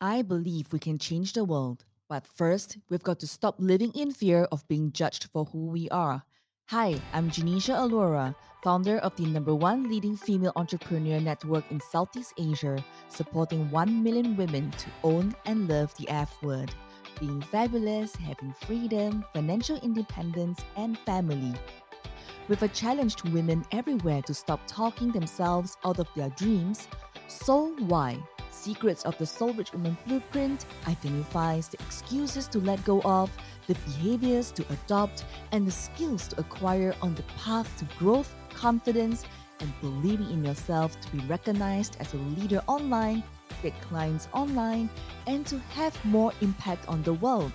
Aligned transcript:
I 0.00 0.22
believe 0.22 0.72
we 0.72 0.78
can 0.78 0.96
change 0.96 1.32
the 1.32 1.42
world, 1.42 1.84
but 2.08 2.24
first, 2.24 2.78
we've 2.88 3.02
got 3.02 3.18
to 3.18 3.26
stop 3.26 3.56
living 3.58 3.90
in 3.96 4.12
fear 4.12 4.46
of 4.52 4.66
being 4.68 4.92
judged 4.92 5.24
for 5.32 5.46
who 5.46 5.66
we 5.66 5.88
are. 5.88 6.22
Hi, 6.66 7.00
I'm 7.12 7.32
Genecia 7.32 7.74
Alluora, 7.74 8.36
founder 8.62 8.98
of 8.98 9.16
the 9.16 9.26
number 9.26 9.56
one 9.56 9.88
leading 9.88 10.16
female 10.16 10.52
entrepreneur 10.54 11.18
network 11.18 11.64
in 11.72 11.80
Southeast 11.80 12.32
Asia, 12.38 12.84
supporting 13.08 13.68
1 13.72 14.00
million 14.04 14.36
women 14.36 14.70
to 14.70 14.88
own 15.02 15.34
and 15.46 15.68
love 15.68 15.92
the 15.96 16.08
F 16.08 16.32
word, 16.44 16.72
being 17.18 17.42
fabulous, 17.42 18.14
having 18.14 18.54
freedom, 18.66 19.24
financial 19.34 19.80
independence, 19.80 20.60
and 20.76 20.96
family. 20.98 21.54
With 22.46 22.62
a 22.62 22.68
challenge 22.68 23.16
to 23.16 23.32
women 23.32 23.64
everywhere 23.72 24.22
to 24.22 24.32
stop 24.32 24.60
talking 24.68 25.10
themselves 25.10 25.76
out 25.84 25.98
of 25.98 26.06
their 26.14 26.30
dreams, 26.30 26.86
so 27.26 27.74
Why? 27.80 28.22
Secrets 28.58 29.04
of 29.04 29.16
the 29.18 29.26
Soul 29.26 29.52
Rich 29.52 29.72
Woman 29.72 29.96
Blueprint 30.04 30.66
identifies 30.88 31.68
the 31.68 31.78
excuses 31.80 32.48
to 32.48 32.58
let 32.58 32.82
go 32.84 33.00
of, 33.02 33.30
the 33.68 33.74
behaviors 33.74 34.50
to 34.52 34.64
adopt, 34.70 35.24
and 35.52 35.64
the 35.64 35.70
skills 35.70 36.26
to 36.28 36.40
acquire 36.40 36.92
on 37.00 37.14
the 37.14 37.22
path 37.38 37.72
to 37.78 37.84
growth, 37.98 38.34
confidence, 38.52 39.24
and 39.60 39.72
believing 39.80 40.28
in 40.30 40.44
yourself 40.44 41.00
to 41.00 41.08
be 41.12 41.18
recognized 41.26 41.96
as 42.00 42.12
a 42.14 42.16
leader 42.16 42.60
online, 42.66 43.22
get 43.62 43.80
clients 43.80 44.26
online, 44.32 44.90
and 45.28 45.46
to 45.46 45.58
have 45.76 46.04
more 46.04 46.32
impact 46.40 46.86
on 46.88 47.00
the 47.04 47.14
world. 47.14 47.52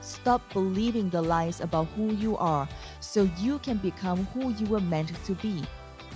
Stop 0.00 0.40
believing 0.52 1.10
the 1.10 1.20
lies 1.20 1.60
about 1.60 1.88
who 1.96 2.12
you 2.14 2.36
are 2.36 2.68
so 3.00 3.28
you 3.38 3.58
can 3.58 3.78
become 3.78 4.24
who 4.26 4.52
you 4.54 4.66
were 4.66 4.80
meant 4.80 5.12
to 5.24 5.34
be. 5.34 5.64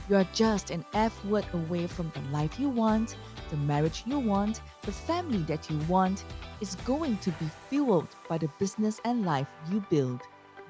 You're 0.09 0.27
just 0.33 0.71
an 0.71 0.85
F 0.95 1.25
word 1.25 1.47
away 1.53 1.89
from 1.89 2.13
the 2.15 2.21
life 2.33 2.59
you 2.59 2.69
want, 2.69 3.17
the 3.51 3.57
marriage 3.57 4.05
you 4.07 4.19
want, 4.19 4.63
the 4.83 4.93
family 4.93 5.43
that 5.43 5.69
you 5.69 5.79
want 5.89 6.25
is 6.61 6.77
going 6.87 7.19
to 7.19 7.31
be 7.33 7.51
fueled 7.69 8.09
by 8.29 8.39
the 8.39 8.49
business 8.59 9.01
and 9.05 9.27
life 9.27 9.49
you 9.71 9.85
build. 9.91 10.21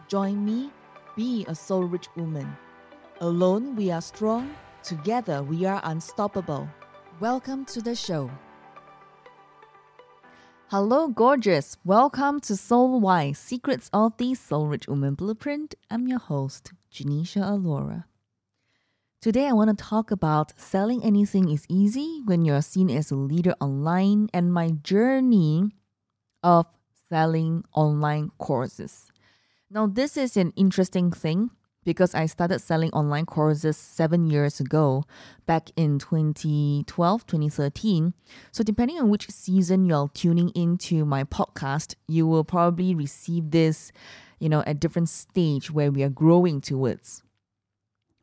Join 0.09 0.45
me, 0.45 0.71
be 1.17 1.45
a 1.49 1.55
soul 1.55 1.85
rich 1.85 2.09
woman. 2.17 2.57
Alone 3.21 3.77
we 3.77 3.91
are 3.91 4.01
strong, 4.01 4.55
together 4.83 5.43
we 5.43 5.67
are 5.67 5.81
unstoppable. 5.85 6.69
Welcome 7.21 7.67
to 7.67 7.83
the 7.83 7.95
show. 7.95 8.31
Hello, 10.69 11.09
gorgeous. 11.09 11.77
Welcome 11.85 12.41
to 12.41 12.57
Soul 12.57 13.01
Why 13.01 13.33
Secrets 13.33 13.91
of 13.93 14.17
the 14.17 14.35
Soul 14.35 14.69
Rich 14.69 14.87
Woman 14.89 15.15
Blueprint. 15.15 15.75
I'm 15.91 16.07
your 16.07 16.21
host, 16.21 16.73
Genecia 16.93 17.43
Alluora. 17.43 18.05
Today, 19.21 19.49
I 19.49 19.53
want 19.53 19.69
to 19.69 19.77
talk 19.77 20.11
about 20.11 20.59
selling 20.59 21.05
anything 21.05 21.51
is 21.51 21.67
easy 21.69 22.23
when 22.25 22.47
you're 22.47 22.63
seen 22.63 22.89
as 22.89 23.11
a 23.11 23.17
leader 23.17 23.55
online 23.61 24.31
and 24.33 24.51
my 24.51 24.71
journey 24.71 25.73
of 26.43 26.65
selling 27.11 27.63
online 27.75 28.31
courses. 28.39 29.13
Now, 29.69 29.87
this 29.87 30.17
is 30.17 30.39
an 30.39 30.55
interesting 30.57 31.13
thing 31.13 31.51
because 31.85 32.15
I 32.15 32.25
started 32.25 32.61
selling 32.61 32.89
online 32.93 33.27
courses 33.27 33.77
seven 33.77 34.27
years 34.27 34.59
ago, 34.59 35.05
back 35.45 35.69
in 35.77 35.99
2012, 35.99 37.27
2013. 37.27 38.15
So, 38.53 38.65
depending 38.65 38.99
on 38.99 39.11
which 39.11 39.29
season 39.29 39.85
you're 39.85 40.09
tuning 40.15 40.49
into 40.55 41.05
my 41.05 41.25
podcast, 41.25 41.95
you 42.09 42.27
will 42.27 42.45
probably 42.45 42.95
receive 42.95 43.51
this, 43.51 43.93
you 44.39 44.49
know, 44.49 44.63
at 44.67 44.81
different 44.81 45.11
stage 45.11 45.71
where 45.71 45.91
we 45.93 46.03
are 46.05 46.09
growing 46.09 46.63
towards 46.63 47.23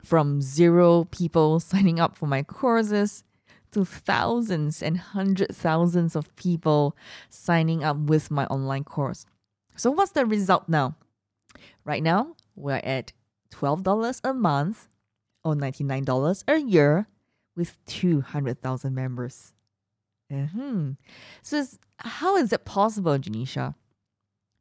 from 0.02 0.40
zero 0.40 1.04
people 1.04 1.60
signing 1.72 2.00
up 2.00 2.16
for 2.16 2.26
my 2.26 2.42
courses 2.42 3.24
to 3.72 3.84
thousands 3.84 4.82
and 4.82 4.98
hundred 4.98 5.54
thousands 5.54 6.16
of 6.16 6.34
people 6.36 6.96
signing 7.28 7.84
up 7.84 7.96
with 7.96 8.30
my 8.30 8.46
online 8.46 8.84
course. 8.84 9.26
So, 9.76 9.90
what's 9.90 10.12
the 10.12 10.26
result 10.26 10.68
now? 10.68 10.96
Right 11.84 12.02
now, 12.02 12.36
we're 12.56 12.80
at 12.82 13.12
$12 13.52 14.20
a 14.24 14.34
month 14.34 14.88
or 15.44 15.54
$99 15.54 16.44
a 16.48 16.60
year 16.60 17.06
with 17.56 17.78
200,000 17.86 18.94
members. 18.94 19.52
Mm-hmm. 20.32 20.92
So, 21.42 21.64
how 21.98 22.36
is 22.36 22.52
it 22.52 22.64
possible, 22.64 23.18
Genecia? 23.18 23.74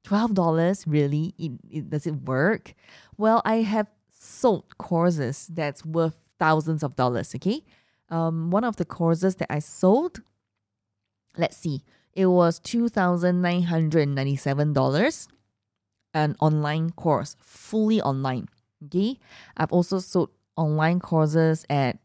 $12 0.05 0.83
really? 0.87 1.33
It, 1.37 1.51
it, 1.69 1.89
does 1.89 2.07
it 2.07 2.23
work? 2.23 2.73
Well, 3.17 3.41
I 3.43 3.57
have 3.57 3.87
sold 4.19 4.77
courses 4.77 5.47
that's 5.51 5.83
worth 5.85 6.17
thousands 6.39 6.83
of 6.83 6.95
dollars. 6.95 7.35
Okay. 7.35 7.63
Um, 8.09 8.51
one 8.51 8.63
of 8.63 8.77
the 8.77 8.85
courses 8.85 9.35
that 9.35 9.51
I 9.51 9.59
sold, 9.59 10.21
let's 11.37 11.57
see, 11.57 11.83
it 12.13 12.27
was 12.27 12.61
$2,997, 12.61 15.27
an 16.13 16.37
online 16.39 16.91
course, 16.91 17.35
fully 17.39 18.01
online. 18.01 18.47
Okay. 18.85 19.19
I've 19.55 19.73
also 19.73 19.99
sold 19.99 20.29
online 20.55 20.99
courses 20.99 21.65
at 21.69 21.99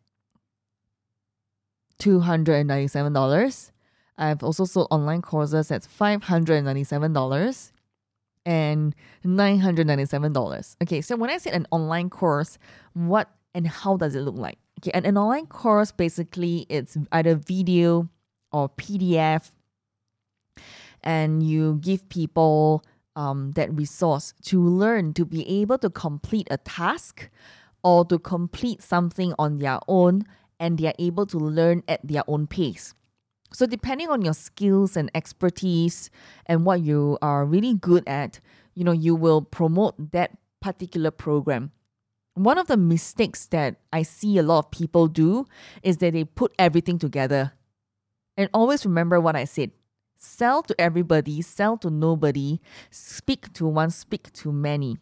$297. 1.98 3.70
I've 4.18 4.42
also 4.42 4.64
sold 4.64 4.88
online 4.90 5.22
courses 5.22 5.70
at 5.70 5.82
$597 5.82 7.71
and 8.44 8.94
$997. 9.24 10.76
Okay, 10.82 11.00
so 11.00 11.16
when 11.16 11.30
I 11.30 11.38
said 11.38 11.54
an 11.54 11.66
online 11.70 12.10
course, 12.10 12.58
what 12.94 13.30
and 13.54 13.66
how 13.66 13.96
does 13.96 14.14
it 14.14 14.20
look 14.20 14.36
like? 14.36 14.58
Okay, 14.80 14.90
and 14.94 15.06
an 15.06 15.16
online 15.16 15.46
course 15.46 15.92
basically 15.92 16.66
it's 16.68 16.96
either 17.12 17.34
video 17.34 18.08
or 18.50 18.68
PDF, 18.68 19.50
and 21.02 21.42
you 21.42 21.78
give 21.80 22.08
people 22.08 22.84
um, 23.16 23.52
that 23.52 23.72
resource 23.72 24.34
to 24.44 24.62
learn 24.62 25.12
to 25.14 25.24
be 25.24 25.48
able 25.60 25.78
to 25.78 25.90
complete 25.90 26.48
a 26.50 26.56
task 26.58 27.30
or 27.84 28.04
to 28.06 28.18
complete 28.18 28.82
something 28.82 29.34
on 29.38 29.58
their 29.58 29.78
own, 29.88 30.24
and 30.60 30.78
they 30.78 30.86
are 30.86 30.94
able 30.98 31.26
to 31.26 31.38
learn 31.38 31.82
at 31.88 32.00
their 32.06 32.22
own 32.28 32.46
pace. 32.46 32.94
So, 33.54 33.66
depending 33.66 34.08
on 34.08 34.22
your 34.22 34.34
skills 34.34 34.96
and 34.96 35.10
expertise 35.14 36.10
and 36.46 36.64
what 36.64 36.80
you 36.80 37.18
are 37.20 37.44
really 37.44 37.74
good 37.74 38.06
at, 38.06 38.40
you 38.74 38.84
know, 38.84 38.92
you 38.92 39.14
will 39.14 39.42
promote 39.42 40.12
that 40.12 40.36
particular 40.60 41.10
program. 41.10 41.72
One 42.34 42.56
of 42.56 42.66
the 42.66 42.78
mistakes 42.78 43.46
that 43.46 43.76
I 43.92 44.02
see 44.02 44.38
a 44.38 44.42
lot 44.42 44.60
of 44.60 44.70
people 44.70 45.06
do 45.06 45.46
is 45.82 45.98
that 45.98 46.14
they 46.14 46.24
put 46.24 46.54
everything 46.58 46.98
together. 46.98 47.52
And 48.38 48.48
always 48.54 48.86
remember 48.86 49.20
what 49.20 49.36
I 49.36 49.44
said 49.44 49.70
sell 50.16 50.62
to 50.62 50.80
everybody, 50.80 51.42
sell 51.42 51.76
to 51.76 51.90
nobody, 51.90 52.60
speak 52.90 53.52
to 53.54 53.66
one, 53.66 53.90
speak 53.90 54.32
to 54.32 54.52
many. 54.52 54.96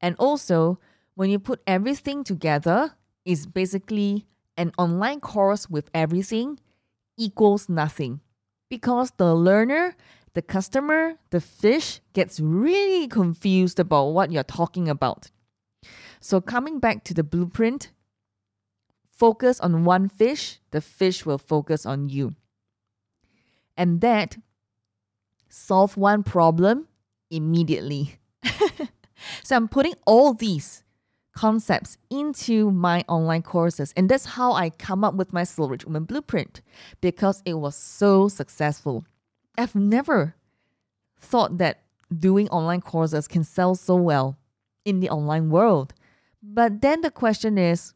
And 0.00 0.16
also, 0.18 0.80
when 1.14 1.30
you 1.30 1.38
put 1.38 1.60
everything 1.66 2.24
together, 2.24 2.94
is 3.26 3.44
basically 3.44 4.24
an 4.56 4.72
online 4.78 5.20
course 5.20 5.68
with 5.68 5.90
everything 5.92 6.58
equals 7.16 7.68
nothing 7.68 8.20
because 8.68 9.12
the 9.16 9.34
learner, 9.34 9.96
the 10.34 10.42
customer, 10.42 11.14
the 11.30 11.40
fish 11.40 12.00
gets 12.12 12.40
really 12.40 13.08
confused 13.08 13.78
about 13.78 14.06
what 14.08 14.32
you're 14.32 14.42
talking 14.42 14.88
about. 14.88 15.30
So, 16.20 16.40
coming 16.40 16.78
back 16.80 17.04
to 17.04 17.14
the 17.14 17.22
blueprint, 17.22 17.92
focus 19.10 19.60
on 19.60 19.84
one 19.84 20.08
fish, 20.08 20.60
the 20.70 20.80
fish 20.80 21.24
will 21.24 21.38
focus 21.38 21.86
on 21.86 22.08
you. 22.08 22.34
And 23.76 24.00
that 24.00 24.36
solve 25.48 25.96
one 25.96 26.22
problem 26.22 26.88
immediately. 27.30 28.18
so, 29.42 29.56
I'm 29.56 29.68
putting 29.68 29.94
all 30.06 30.34
these 30.34 30.82
concepts 31.36 31.98
into 32.10 32.70
my 32.72 33.04
online 33.08 33.42
courses. 33.42 33.92
And 33.96 34.08
that's 34.08 34.24
how 34.24 34.52
I 34.54 34.70
come 34.70 35.04
up 35.04 35.14
with 35.14 35.32
my 35.32 35.44
Soul 35.44 35.68
Rich 35.68 35.84
Woman 35.84 36.04
Blueprint 36.04 36.62
because 37.00 37.42
it 37.44 37.54
was 37.54 37.76
so 37.76 38.26
successful. 38.26 39.04
I've 39.56 39.74
never 39.74 40.34
thought 41.20 41.58
that 41.58 41.82
doing 42.18 42.48
online 42.48 42.80
courses 42.80 43.28
can 43.28 43.44
sell 43.44 43.74
so 43.74 43.96
well 43.96 44.38
in 44.84 45.00
the 45.00 45.10
online 45.10 45.50
world. 45.50 45.92
But 46.42 46.80
then 46.80 47.02
the 47.02 47.10
question 47.10 47.58
is 47.58 47.92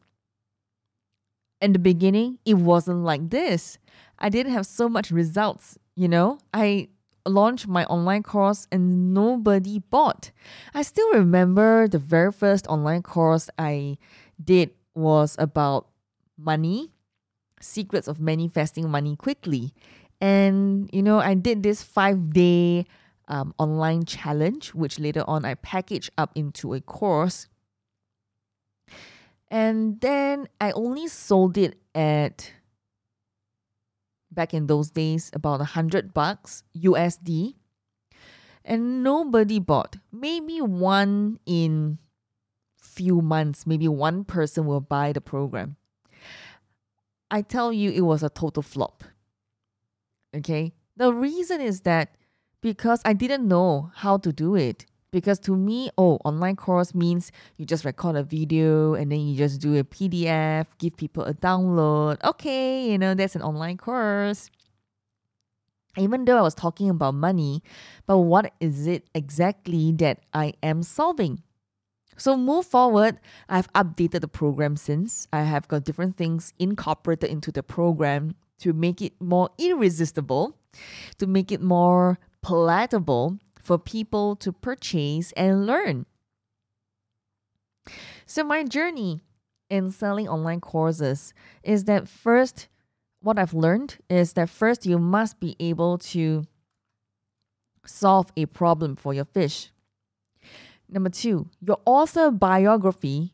in 1.61 1.73
the 1.73 1.79
beginning, 1.79 2.37
it 2.45 2.55
wasn't 2.55 3.03
like 3.03 3.31
this. 3.31 3.79
I 4.19 4.29
didn't 4.29 4.53
have 4.53 4.67
so 4.67 4.87
much 4.87 5.09
results, 5.09 5.79
you 5.95 6.07
know? 6.07 6.37
I 6.53 6.89
launched 7.25 7.67
my 7.67 7.85
online 7.85 8.23
course 8.23 8.67
and 8.71 9.13
nobody 9.13 9.79
bought. 9.79 10.31
I 10.73 10.81
still 10.81 11.11
remember 11.13 11.87
the 11.87 11.99
very 11.99 12.31
first 12.31 12.67
online 12.67 13.03
course 13.03 13.49
I 13.57 13.97
did 14.43 14.71
was 14.95 15.35
about 15.39 15.87
money, 16.37 16.91
secrets 17.59 18.07
of 18.07 18.19
manifesting 18.19 18.89
money 18.89 19.15
quickly. 19.15 19.73
And, 20.19 20.89
you 20.93 21.01
know, 21.01 21.19
I 21.19 21.33
did 21.33 21.63
this 21.63 21.81
five 21.81 22.31
day 22.31 22.85
um, 23.27 23.53
online 23.57 24.05
challenge, 24.05 24.73
which 24.73 24.99
later 24.99 25.23
on 25.27 25.45
I 25.45 25.55
packaged 25.55 26.11
up 26.17 26.31
into 26.35 26.73
a 26.73 26.81
course. 26.81 27.47
And 29.49 29.99
then 29.99 30.47
I 30.61 30.71
only 30.71 31.07
sold 31.07 31.57
it 31.57 31.77
at 31.93 32.51
back 34.31 34.53
in 34.53 34.67
those 34.67 34.91
days 34.91 35.29
about 35.33 35.61
a 35.61 35.65
hundred 35.65 36.13
bucks 36.13 36.63
USD. 36.77 37.55
And 38.63 39.03
nobody 39.03 39.59
bought. 39.59 39.97
Maybe 40.11 40.61
one 40.61 41.39
in 41.45 41.97
few 42.77 43.21
months, 43.21 43.65
maybe 43.65 43.87
one 43.87 44.23
person 44.23 44.65
will 44.65 44.81
buy 44.81 45.13
the 45.13 45.21
program. 45.21 45.77
I 47.31 47.41
tell 47.41 47.71
you, 47.71 47.91
it 47.91 48.01
was 48.01 48.21
a 48.21 48.29
total 48.29 48.61
flop. 48.61 49.03
Okay. 50.35 50.73
The 50.97 51.13
reason 51.13 51.61
is 51.61 51.81
that 51.81 52.15
because 52.61 53.01
I 53.05 53.13
didn't 53.13 53.47
know 53.47 53.91
how 53.95 54.17
to 54.17 54.31
do 54.31 54.55
it. 54.55 54.85
Because 55.11 55.39
to 55.39 55.55
me, 55.57 55.89
oh, 55.97 56.19
online 56.23 56.55
course 56.55 56.95
means 56.95 57.31
you 57.57 57.65
just 57.65 57.83
record 57.83 58.15
a 58.15 58.23
video 58.23 58.93
and 58.93 59.11
then 59.11 59.19
you 59.19 59.37
just 59.37 59.59
do 59.59 59.77
a 59.77 59.83
PDF, 59.83 60.67
give 60.79 60.95
people 60.95 61.23
a 61.25 61.33
download. 61.33 62.23
Okay, 62.23 62.89
you 62.89 62.97
know, 62.97 63.13
that's 63.13 63.35
an 63.35 63.41
online 63.41 63.75
course. 63.75 64.49
Even 65.97 66.23
though 66.23 66.37
I 66.37 66.41
was 66.41 66.55
talking 66.55 66.89
about 66.89 67.13
money, 67.13 67.61
but 68.07 68.19
what 68.19 68.53
is 68.61 68.87
it 68.87 69.09
exactly 69.13 69.91
that 69.93 70.19
I 70.33 70.53
am 70.63 70.81
solving? 70.81 71.43
So 72.15 72.37
move 72.37 72.65
forward, 72.65 73.19
I've 73.49 73.71
updated 73.73 74.21
the 74.21 74.29
program 74.29 74.77
since. 74.77 75.27
I 75.33 75.41
have 75.41 75.67
got 75.67 75.83
different 75.83 76.15
things 76.15 76.53
incorporated 76.57 77.29
into 77.29 77.51
the 77.51 77.63
program 77.63 78.35
to 78.59 78.71
make 78.71 79.01
it 79.01 79.19
more 79.19 79.49
irresistible, 79.57 80.55
to 81.17 81.27
make 81.27 81.51
it 81.51 81.61
more 81.61 82.17
palatable 82.41 83.39
for 83.61 83.77
people 83.77 84.35
to 84.37 84.51
purchase 84.51 85.31
and 85.33 85.65
learn. 85.65 86.05
So, 88.25 88.43
my 88.43 88.63
journey 88.63 89.21
in 89.69 89.91
selling 89.91 90.27
online 90.27 90.61
courses 90.61 91.33
is 91.63 91.85
that 91.85 92.07
first, 92.07 92.67
what 93.21 93.39
I've 93.39 93.53
learned 93.53 93.97
is 94.09 94.33
that 94.33 94.49
first 94.49 94.85
you 94.85 94.97
must 94.97 95.39
be 95.39 95.55
able 95.59 95.97
to 95.99 96.43
solve 97.85 98.31
a 98.35 98.45
problem 98.45 98.95
for 98.95 99.13
your 99.13 99.25
fish. 99.25 99.71
Number 100.89 101.09
two, 101.09 101.49
your 101.61 101.79
author 101.85 102.31
biography 102.31 103.31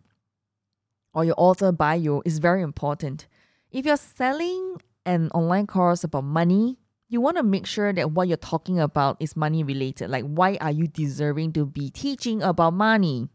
or 1.14 1.26
your 1.26 1.36
author 1.38 1.72
bio 1.72 2.22
is 2.26 2.38
very 2.38 2.62
important. 2.62 3.28
If 3.72 3.86
you're 3.86 3.98
selling 3.98 4.78
an 5.06 5.30
online 5.34 5.66
course 5.66 6.04
about 6.04 6.24
money, 6.24 6.78
you 7.10 7.22
want 7.22 7.38
to 7.38 7.44
make 7.44 7.66
sure 7.66 7.94
that 7.94 8.12
what 8.12 8.28
you're 8.28 8.38
talking 8.38 8.80
about 8.80 9.18
is 9.20 9.36
money 9.36 9.64
related. 9.64 10.10
Like, 10.10 10.26
why 10.26 10.58
are 10.60 10.72
you 10.72 10.88
deserving 10.88 11.54
to 11.54 11.66
be 11.66 11.90
teaching 11.90 12.42
about 12.42 12.74
money? 12.74 13.30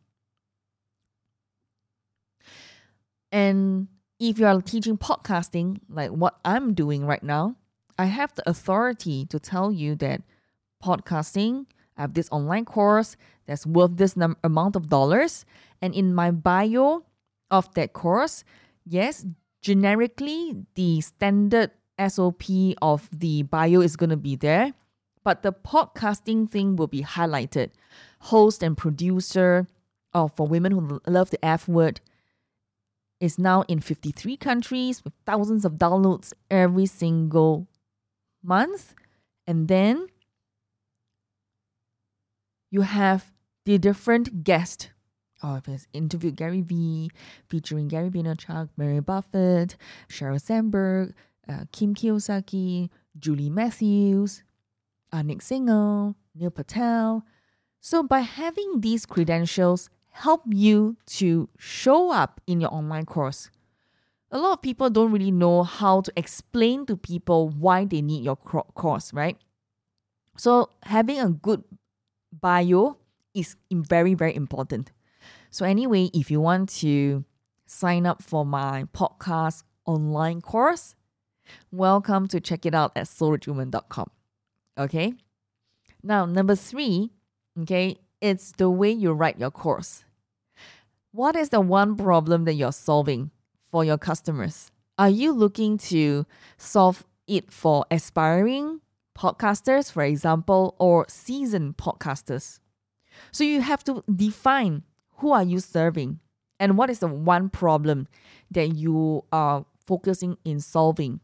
And 3.30 3.88
if 4.20 4.38
you 4.38 4.46
are 4.46 4.60
teaching 4.60 4.98
podcasting, 4.98 5.80
like 5.88 6.10
what 6.10 6.38
I'm 6.44 6.74
doing 6.74 7.06
right 7.06 7.22
now, 7.22 7.56
I 7.98 8.06
have 8.06 8.34
the 8.34 8.48
authority 8.48 9.24
to 9.26 9.40
tell 9.40 9.72
you 9.72 9.94
that 9.96 10.22
podcasting, 10.84 11.66
I 11.96 12.02
have 12.02 12.14
this 12.14 12.28
online 12.30 12.66
course 12.66 13.16
that's 13.46 13.66
worth 13.66 13.96
this 13.96 14.16
num- 14.16 14.36
amount 14.44 14.76
of 14.76 14.88
dollars. 14.88 15.46
And 15.80 15.94
in 15.94 16.14
my 16.14 16.30
bio 16.30 17.04
of 17.50 17.72
that 17.74 17.94
course, 17.94 18.44
yes, 18.84 19.26
generically, 19.62 20.56
the 20.74 21.00
standard 21.00 21.70
SOP 22.08 22.42
of 22.80 23.08
the 23.12 23.42
bio 23.42 23.80
is 23.80 23.96
going 23.96 24.10
to 24.10 24.16
be 24.16 24.36
there, 24.36 24.72
but 25.24 25.42
the 25.42 25.52
podcasting 25.52 26.50
thing 26.50 26.76
will 26.76 26.86
be 26.86 27.02
highlighted. 27.02 27.70
Host 28.20 28.62
and 28.62 28.76
producer, 28.76 29.66
oh, 30.14 30.28
for 30.28 30.46
women 30.46 30.72
who 30.72 31.00
love 31.06 31.30
the 31.30 31.44
F 31.44 31.68
word, 31.68 32.00
is 33.20 33.38
now 33.38 33.62
in 33.68 33.80
53 33.80 34.36
countries 34.36 35.04
with 35.04 35.12
thousands 35.24 35.64
of 35.64 35.74
downloads 35.74 36.32
every 36.50 36.86
single 36.86 37.68
month. 38.42 38.94
And 39.46 39.68
then 39.68 40.08
you 42.70 42.80
have 42.80 43.30
the 43.64 43.78
different 43.78 44.42
guests. 44.42 44.88
Oh, 45.42 45.56
if 45.56 45.68
it's 45.68 45.86
interviewed 45.92 46.36
Gary 46.36 46.62
Vee, 46.62 47.10
featuring 47.48 47.88
Gary 47.88 48.10
Vaynerchuk, 48.10 48.70
Mary 48.76 49.00
Buffett, 49.00 49.76
Sheryl 50.08 50.40
Sandberg, 50.40 51.14
uh, 51.48 51.64
Kim 51.72 51.94
Kiyosaki, 51.94 52.90
Julie 53.18 53.50
Matthews, 53.50 54.42
uh, 55.12 55.22
Nick 55.22 55.42
Singer, 55.42 56.14
Neil 56.34 56.50
Patel. 56.50 57.24
So 57.80 58.02
by 58.02 58.20
having 58.20 58.80
these 58.80 59.06
credentials 59.06 59.90
help 60.12 60.42
you 60.46 60.96
to 61.06 61.48
show 61.58 62.12
up 62.12 62.40
in 62.46 62.60
your 62.60 62.72
online 62.72 63.06
course. 63.06 63.50
A 64.30 64.38
lot 64.38 64.52
of 64.52 64.62
people 64.62 64.88
don't 64.88 65.12
really 65.12 65.30
know 65.30 65.62
how 65.62 66.00
to 66.02 66.12
explain 66.16 66.86
to 66.86 66.96
people 66.96 67.48
why 67.48 67.84
they 67.84 68.00
need 68.00 68.24
your 68.24 68.36
course, 68.36 69.12
right? 69.12 69.36
So 70.36 70.70
having 70.84 71.18
a 71.18 71.28
good 71.30 71.64
bio 72.32 72.98
is 73.34 73.56
very 73.70 74.14
very 74.14 74.34
important. 74.34 74.92
So 75.50 75.66
anyway, 75.66 76.10
if 76.14 76.30
you 76.30 76.40
want 76.40 76.70
to 76.80 77.24
sign 77.66 78.06
up 78.06 78.22
for 78.22 78.46
my 78.46 78.84
podcast 78.94 79.64
online 79.84 80.40
course, 80.40 80.94
welcome 81.70 82.28
to 82.28 82.40
check 82.40 82.66
it 82.66 82.74
out 82.74 82.92
at 82.96 83.06
soulrichwoman.com. 83.06 84.10
Okay? 84.78 85.14
Now, 86.02 86.26
number 86.26 86.56
three, 86.56 87.10
okay, 87.60 87.96
it's 88.20 88.52
the 88.52 88.70
way 88.70 88.90
you 88.90 89.12
write 89.12 89.38
your 89.38 89.50
course. 89.50 90.04
What 91.12 91.36
is 91.36 91.50
the 91.50 91.60
one 91.60 91.96
problem 91.96 92.44
that 92.44 92.54
you're 92.54 92.72
solving 92.72 93.30
for 93.70 93.84
your 93.84 93.98
customers? 93.98 94.70
Are 94.98 95.10
you 95.10 95.32
looking 95.32 95.78
to 95.78 96.26
solve 96.56 97.04
it 97.26 97.52
for 97.52 97.84
aspiring 97.90 98.80
podcasters, 99.16 99.90
for 99.90 100.02
example, 100.02 100.74
or 100.78 101.06
seasoned 101.08 101.76
podcasters? 101.76 102.60
So 103.30 103.44
you 103.44 103.60
have 103.60 103.84
to 103.84 104.02
define 104.14 104.84
who 105.16 105.32
are 105.32 105.42
you 105.42 105.60
serving 105.60 106.20
and 106.58 106.78
what 106.78 106.90
is 106.90 107.00
the 107.00 107.08
one 107.08 107.50
problem 107.50 108.08
that 108.50 108.74
you 108.74 109.24
are 109.32 109.66
focusing 109.84 110.36
in 110.44 110.60
solving 110.60 111.20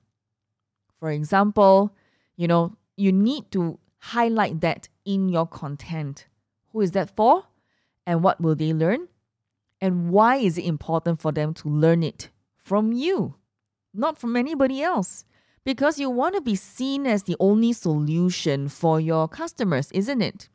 for 0.98 1.10
example, 1.10 1.94
you 2.36 2.48
know, 2.48 2.76
you 2.96 3.12
need 3.12 3.50
to 3.52 3.78
highlight 3.98 4.60
that 4.60 4.88
in 5.04 5.28
your 5.28 5.46
content. 5.46 6.26
Who 6.72 6.80
is 6.80 6.92
that 6.92 7.14
for? 7.14 7.44
And 8.06 8.22
what 8.22 8.40
will 8.40 8.54
they 8.54 8.72
learn? 8.72 9.08
And 9.80 10.10
why 10.10 10.36
is 10.36 10.58
it 10.58 10.64
important 10.64 11.20
for 11.20 11.30
them 11.32 11.54
to 11.54 11.68
learn 11.68 12.02
it 12.02 12.30
from 12.56 12.92
you, 12.92 13.36
not 13.94 14.18
from 14.18 14.36
anybody 14.36 14.82
else? 14.82 15.24
Because 15.64 15.98
you 15.98 16.10
want 16.10 16.34
to 16.34 16.40
be 16.40 16.54
seen 16.54 17.06
as 17.06 17.24
the 17.24 17.36
only 17.38 17.72
solution 17.72 18.68
for 18.68 19.00
your 19.00 19.28
customers, 19.28 19.92
isn't 19.92 20.22
it? 20.22 20.48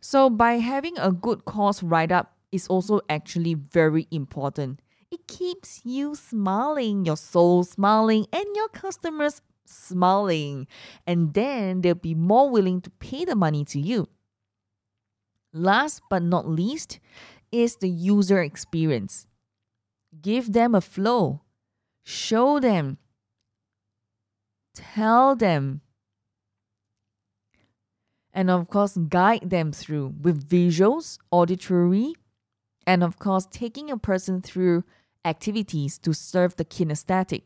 So, 0.00 0.30
by 0.30 0.54
having 0.54 0.98
a 0.98 1.12
good 1.12 1.44
course 1.44 1.82
write 1.82 2.12
up 2.12 2.36
is 2.52 2.66
also 2.68 3.00
actually 3.08 3.54
very 3.54 4.06
important 4.10 4.80
it 5.10 5.26
keeps 5.26 5.80
you 5.84 6.14
smiling, 6.14 7.04
your 7.04 7.16
soul 7.16 7.64
smiling, 7.64 8.26
and 8.32 8.44
your 8.54 8.68
customers 8.68 9.42
smiling. 9.66 10.66
And 11.06 11.34
then 11.34 11.80
they'll 11.80 11.94
be 11.94 12.14
more 12.14 12.48
willing 12.50 12.80
to 12.82 12.90
pay 12.90 13.24
the 13.24 13.34
money 13.34 13.64
to 13.66 13.80
you. 13.80 14.08
Last 15.52 16.02
but 16.08 16.22
not 16.22 16.48
least 16.48 17.00
is 17.50 17.76
the 17.76 17.88
user 17.88 18.40
experience. 18.40 19.26
Give 20.20 20.52
them 20.52 20.74
a 20.74 20.80
flow, 20.80 21.42
show 22.04 22.60
them, 22.60 22.98
tell 24.74 25.34
them, 25.34 25.80
and 28.32 28.48
of 28.50 28.68
course, 28.68 28.96
guide 28.96 29.50
them 29.50 29.72
through 29.72 30.14
with 30.22 30.48
visuals, 30.48 31.18
auditory, 31.32 32.14
and 32.86 33.02
of 33.02 33.18
course, 33.18 33.46
taking 33.50 33.90
a 33.90 33.98
person 33.98 34.40
through 34.40 34.84
activities 35.24 35.98
to 35.98 36.12
serve 36.12 36.56
the 36.56 36.64
kinesthetic. 36.64 37.42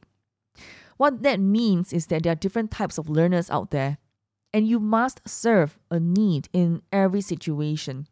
What 0.96 1.22
that 1.22 1.40
means 1.40 1.92
is 1.92 2.06
that 2.06 2.22
there 2.22 2.32
are 2.32 2.36
different 2.36 2.70
types 2.70 2.98
of 2.98 3.08
learners 3.08 3.50
out 3.50 3.70
there, 3.70 3.98
and 4.52 4.68
you 4.68 4.78
must 4.78 5.20
serve 5.28 5.78
a 5.90 5.98
need 5.98 6.48
in 6.52 6.82
every 6.92 7.20
situation. 7.20 8.06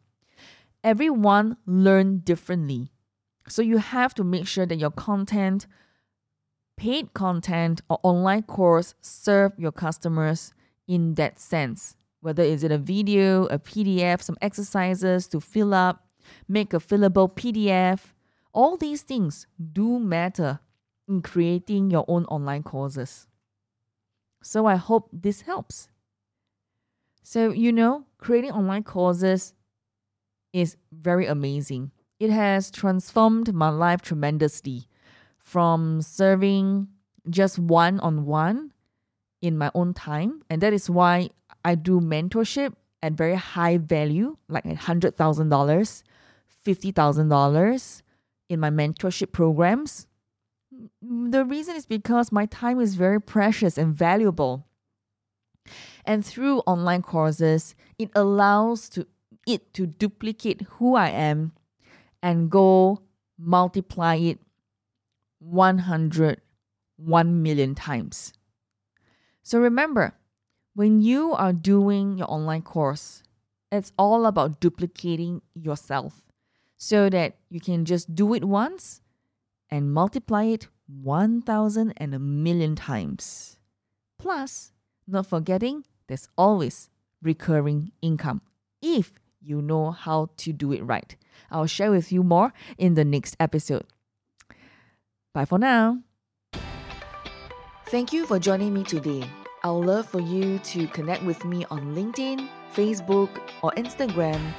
Everyone 0.83 1.57
learn 1.65 2.19
differently. 2.19 2.91
So 3.47 3.61
you 3.61 3.77
have 3.77 4.13
to 4.15 4.23
make 4.23 4.47
sure 4.47 4.65
that 4.65 4.75
your 4.77 4.91
content, 4.91 5.67
paid 6.75 7.13
content 7.13 7.81
or 7.89 7.99
online 8.03 8.43
course 8.43 8.95
serve 8.99 9.53
your 9.57 9.71
customers 9.71 10.53
in 10.87 11.15
that 11.15 11.39
sense. 11.39 11.95
Whether 12.19 12.43
is 12.43 12.63
it 12.63 12.71
a 12.71 12.77
video, 12.77 13.45
a 13.45 13.59
PDF, 13.59 14.21
some 14.21 14.37
exercises 14.41 15.27
to 15.27 15.39
fill 15.39 15.73
up, 15.73 16.05
make 16.47 16.73
a 16.73 16.79
fillable 16.79 17.33
PDF, 17.33 18.13
all 18.53 18.77
these 18.77 19.01
things 19.01 19.47
do 19.73 19.99
matter 19.99 20.59
in 21.07 21.21
creating 21.21 21.91
your 21.91 22.05
own 22.07 22.25
online 22.25 22.63
courses. 22.63 23.27
So 24.41 24.65
I 24.65 24.75
hope 24.75 25.09
this 25.11 25.41
helps. 25.41 25.89
So, 27.23 27.51
you 27.51 27.71
know, 27.71 28.05
creating 28.17 28.51
online 28.51 28.83
courses 28.83 29.53
is 30.51 30.77
very 30.91 31.25
amazing. 31.25 31.91
It 32.19 32.29
has 32.29 32.69
transformed 32.69 33.53
my 33.53 33.69
life 33.69 34.01
tremendously 34.01 34.87
from 35.39 36.01
serving 36.01 36.87
just 37.29 37.57
one 37.57 37.99
on 38.01 38.25
one 38.25 38.71
in 39.41 39.57
my 39.57 39.71
own 39.73 39.93
time. 39.93 40.43
And 40.49 40.61
that 40.61 40.73
is 40.73 40.89
why 40.89 41.29
I 41.65 41.75
do 41.75 41.99
mentorship 41.99 42.73
at 43.01 43.13
very 43.13 43.35
high 43.35 43.77
value, 43.77 44.37
like 44.47 44.63
$100,000, 44.63 46.03
$50,000 46.65 48.02
in 48.53 48.59
my 48.59 48.69
mentorship 48.69 49.31
programs. 49.31 50.07
The 51.01 51.43
reason 51.45 51.75
is 51.75 51.85
because 51.85 52.31
my 52.31 52.45
time 52.45 52.79
is 52.79 52.95
very 52.95 53.21
precious 53.21 53.77
and 53.77 53.93
valuable. 53.93 54.67
And 56.05 56.25
through 56.25 56.59
online 56.59 57.01
courses, 57.01 57.75
it 57.97 58.09
allows 58.15 58.89
to 58.89 59.07
it 59.45 59.73
to 59.73 59.85
duplicate 59.85 60.61
who 60.77 60.95
I 60.95 61.09
am 61.09 61.51
and 62.21 62.49
go 62.49 63.01
multiply 63.37 64.15
it 64.15 64.39
100 65.39 66.41
1 66.97 67.43
million 67.43 67.75
times. 67.75 68.33
So 69.41 69.59
remember, 69.59 70.15
when 70.73 71.01
you 71.01 71.33
are 71.33 71.51
doing 71.51 72.17
your 72.17 72.31
online 72.31 72.61
course, 72.61 73.23
it's 73.71 73.91
all 73.97 74.25
about 74.25 74.59
duplicating 74.59 75.41
yourself 75.53 76.21
so 76.83 77.09
that 77.09 77.37
you 77.49 77.61
can 77.61 77.85
just 77.85 78.13
do 78.13 78.33
it 78.33 78.43
once 78.43 78.99
and 79.69 79.93
multiply 79.93 80.43
it 80.43 80.67
1,000 80.85 81.93
and 81.95 82.13
a 82.13 82.19
million 82.19 82.75
times. 82.75 83.57
Plus, 84.19 84.73
not 85.07 85.25
forgetting, 85.25 85.85
there's 86.07 86.27
always 86.37 86.89
recurring 87.21 87.93
income 88.01 88.41
if 88.81 89.13
you 89.41 89.61
know 89.61 89.91
how 89.91 90.27
to 90.35 90.51
do 90.51 90.73
it 90.73 90.83
right. 90.83 91.15
I'll 91.49 91.67
share 91.67 91.89
with 91.89 92.11
you 92.11 92.21
more 92.21 92.51
in 92.77 92.95
the 92.95 93.05
next 93.05 93.37
episode. 93.39 93.85
Bye 95.33 95.45
for 95.45 95.57
now. 95.57 95.99
Thank 97.87 98.11
you 98.11 98.25
for 98.25 98.39
joining 98.39 98.73
me 98.73 98.83
today. 98.83 99.23
I 99.63 99.71
would 99.71 99.85
love 99.85 100.09
for 100.09 100.19
you 100.19 100.59
to 100.59 100.87
connect 100.87 101.23
with 101.23 101.45
me 101.45 101.63
on 101.71 101.95
LinkedIn, 101.95 102.49
Facebook, 102.75 103.29
or 103.61 103.71
Instagram 103.77 104.53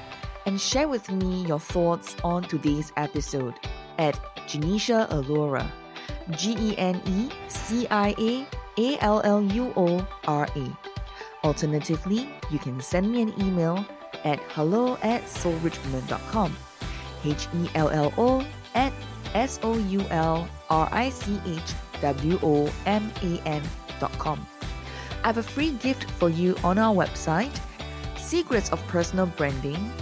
and 0.47 0.61
share 0.61 0.89
with 0.89 1.11
me 1.11 1.47
your 1.47 1.61
thoughts 1.61 2.17
on 2.25 2.43
today's 2.43 2.93
episode 2.97 3.55
at 3.99 4.15
Genecia 4.47 5.09
Alluora. 5.11 5.71
G 6.31 6.57
E 6.59 6.75
N 6.79 7.01
E 7.07 7.31
C 7.49 7.87
I 7.91 8.15
A 8.19 8.47
A 8.79 8.99
L 9.01 9.21
L 9.25 9.43
U 9.43 9.73
O 9.77 10.07
R 10.27 10.49
A. 10.57 10.79
Alternatively, 11.45 12.29
you 12.51 12.59
can 12.59 12.81
send 12.81 13.11
me 13.11 13.23
an 13.23 13.35
email 13.41 13.85
at 14.25 14.41
hello 14.51 14.97
at 15.03 15.23
soulrichwoman.com. 15.25 16.57
H 17.25 17.49
E 17.55 17.69
L 17.75 17.91
L 17.91 18.13
O 18.17 18.47
at 18.75 18.93
S 19.35 19.61
O 19.63 19.77
U 19.77 20.01
L 20.11 20.49
R 20.71 20.89
I 20.93 21.11
C 21.11 21.41
H 21.47 21.75
W 22.01 22.39
O 22.43 22.73
M 22.87 23.13
A 23.23 23.41
N.com. 23.47 24.47
I 25.23 25.27
have 25.27 25.39
a 25.39 25.43
free 25.43 25.71
gift 25.73 26.11
for 26.11 26.29
you 26.29 26.57
on 26.63 26.79
our 26.79 26.95
website 26.95 27.59
Secrets 28.17 28.71
of 28.71 28.85
Personal 28.89 29.27
Branding, 29.27 29.93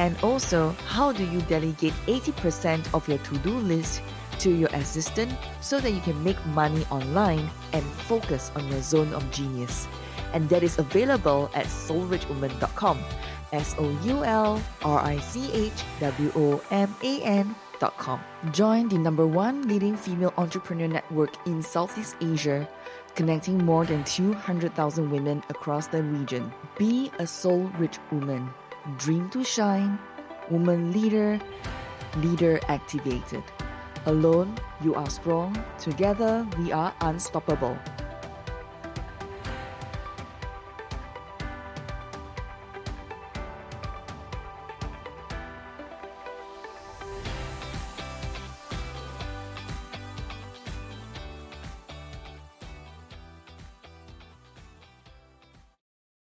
and 0.00 0.16
also 0.22 0.70
how 0.88 1.12
do 1.12 1.24
you 1.24 1.42
delegate 1.42 1.92
80% 2.06 2.94
of 2.94 3.06
your 3.06 3.18
to 3.18 3.36
do 3.44 3.52
list 3.58 4.00
to 4.38 4.50
your 4.50 4.70
assistant 4.72 5.30
so 5.60 5.78
that 5.78 5.90
you 5.90 6.00
can 6.00 6.16
make 6.24 6.40
money 6.46 6.86
online 6.90 7.50
and 7.74 7.84
focus 8.08 8.50
on 8.56 8.66
your 8.68 8.80
zone 8.80 9.12
of 9.12 9.30
genius. 9.30 9.86
And 10.32 10.48
that 10.48 10.62
is 10.62 10.78
available 10.78 11.50
at 11.52 11.66
soulrichwoman.com. 11.66 12.98
S 13.52 13.74
O 13.78 13.90
U 14.04 14.24
L 14.24 14.62
R 14.82 15.00
I 15.00 15.18
C 15.18 15.52
H 15.52 15.84
W 16.00 16.32
O 16.34 16.62
M 16.70 16.94
A 17.02 17.20
N.com. 17.20 18.20
Join 18.52 18.88
the 18.88 18.96
number 18.96 19.26
one 19.26 19.68
leading 19.68 19.96
female 19.96 20.32
entrepreneur 20.38 20.88
network 20.88 21.34
in 21.46 21.60
Southeast 21.62 22.16
Asia, 22.22 22.66
connecting 23.16 23.58
more 23.58 23.84
than 23.84 24.04
200,000 24.04 25.10
women 25.10 25.42
across 25.50 25.88
the 25.88 26.02
region. 26.02 26.50
Be 26.78 27.10
a 27.18 27.26
soul 27.26 27.64
rich 27.76 27.98
woman. 28.10 28.48
Dream 28.96 29.28
to 29.30 29.44
shine. 29.44 29.98
Woman 30.48 30.92
leader. 30.92 31.38
Leader 32.16 32.58
activated. 32.68 33.44
Alone, 34.06 34.56
you 34.82 34.94
are 34.94 35.08
strong. 35.10 35.52
Together, 35.78 36.46
we 36.58 36.72
are 36.72 36.94
unstoppable. 37.02 37.76